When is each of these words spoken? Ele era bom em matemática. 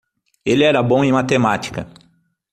Ele 0.43 0.63
era 0.63 0.81
bom 0.81 1.03
em 1.03 1.11
matemática. 1.11 1.87